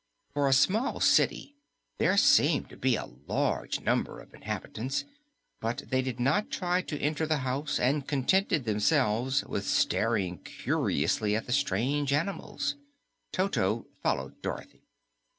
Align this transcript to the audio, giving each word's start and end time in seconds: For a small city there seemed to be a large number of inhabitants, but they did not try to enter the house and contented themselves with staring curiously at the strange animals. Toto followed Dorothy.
For 0.33 0.47
a 0.49 0.53
small 0.53 0.99
city 0.99 1.53
there 1.99 2.17
seemed 2.17 2.69
to 2.71 2.75
be 2.75 2.95
a 2.95 3.05
large 3.27 3.81
number 3.81 4.19
of 4.19 4.33
inhabitants, 4.33 5.05
but 5.59 5.83
they 5.91 6.01
did 6.01 6.19
not 6.19 6.49
try 6.49 6.81
to 6.81 6.97
enter 6.97 7.27
the 7.27 7.37
house 7.45 7.79
and 7.79 8.07
contented 8.07 8.65
themselves 8.65 9.43
with 9.43 9.67
staring 9.67 10.39
curiously 10.39 11.35
at 11.35 11.45
the 11.45 11.53
strange 11.53 12.13
animals. 12.13 12.77
Toto 13.31 13.85
followed 14.01 14.41
Dorothy. 14.41 14.81